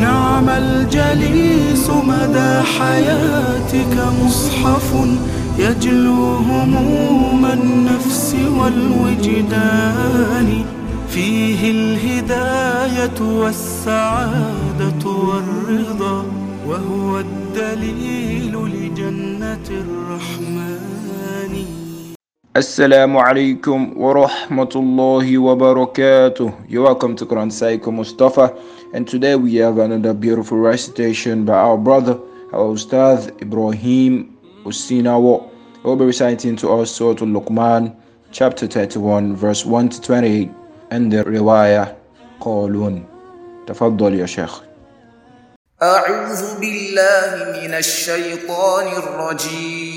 [0.00, 4.94] نعم الجليس مدى حياتك مصحف
[5.58, 10.50] يجلو هموم النفس والوجدان.
[11.10, 16.24] فيه الهداية والسعادة والرضا
[16.68, 20.47] وهو الدليل لجنة الرحمن.
[22.57, 26.69] Assalamu alaikum wa rahmatullahi wa barakatuh.
[26.69, 28.55] You're welcome to Quran Psycho Mustafa,
[28.93, 32.19] and today we have another beautiful recitation by our brother,
[32.53, 35.49] our Ustad Ibrahim Usinawo.
[35.81, 37.95] We'll be reciting to us Surah Al-Luqman,
[38.31, 40.51] chapter 31, verse 1 to 28,
[40.91, 41.95] and the riwayah
[42.39, 43.03] قولون.
[43.65, 44.61] تفضل يا شيخ.
[45.81, 49.96] أعوذ بالله من الشيطان الرجيم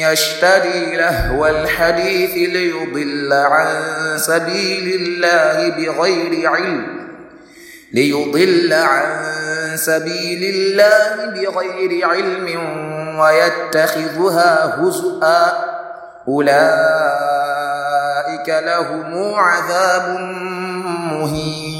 [0.00, 3.68] يشتري لهو الحديث ليضل عن
[4.18, 6.86] سبيل الله بغير علم.
[7.92, 9.30] ليضل عن
[9.76, 12.46] سبيل الله بغير علم
[13.18, 15.44] ويتخذها هزءا
[16.28, 16.48] أولئك
[18.48, 20.08] لهم عذاب
[21.12, 21.79] مهين.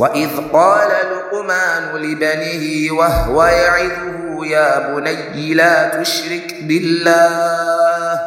[0.00, 8.20] وإذ قال لقمان لبنه وهو يعظه يا بني لا تشرك بالله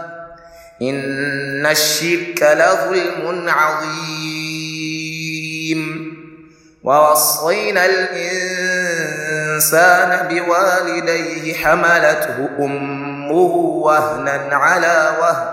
[0.81, 4.53] إن الشرك لظلم عظيم
[6.83, 9.07] ووصينا الإنسان
[10.27, 13.55] بوالديه حملته أمه
[13.85, 15.52] وهنا على وهن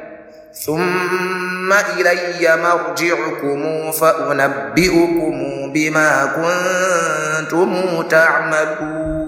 [0.53, 5.35] ثم إلي مرجعكم فأنبئكم
[5.73, 9.21] بما كنتم تعملون.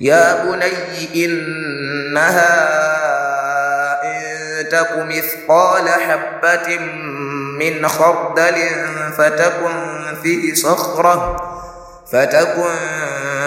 [0.00, 2.52] يا بني إنها
[4.04, 6.78] إن تك مثقال حبة
[7.58, 8.54] من خردل
[9.18, 11.36] فتكن في صخرة
[12.12, 12.74] فتكن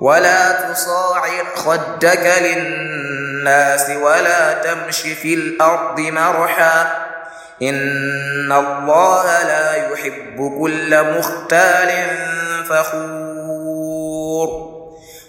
[0.00, 7.08] ولا تصاعر خدك للناس ولا تمش في الأرض مرحا.
[7.62, 11.90] إن الله لا يحب كل مختال
[12.68, 14.48] فخور.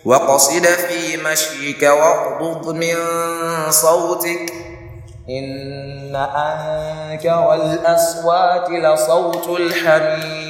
[0.06, 2.95] وقصد في مشيك واغضض من
[3.69, 4.54] صوتك.
[5.30, 10.50] إن أنكر الأصوات لصوت الحمير.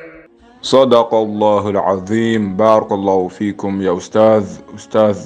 [0.62, 5.16] صدق الله العظيم بارك الله فيكم يا أستاذ أستاذ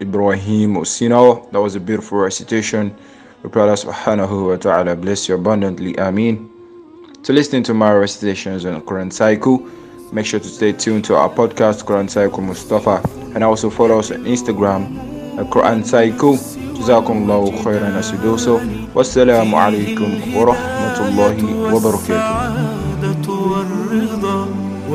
[0.00, 1.50] Ibrahim Osino.
[1.52, 2.94] That was a beautiful recitation.
[3.42, 5.96] We pray Allah subhanahu wa ta'ala bless you abundantly.
[5.98, 6.50] Ameen.
[7.22, 9.66] To listen to my recitations on Quran Cycle,
[10.12, 13.02] make sure to stay tuned to our podcast, Quran Cycle Mustafa,
[13.34, 16.38] and also follow us on Instagram at Quran Cycle.
[16.76, 18.58] جزاكم الله خيرا أسدوسو
[18.94, 21.36] والسلام عليكم ورحمة الله
[21.74, 22.69] وبركاته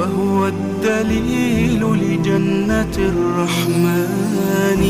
[0.07, 4.83] وهو الدليل لجنة الرحمن.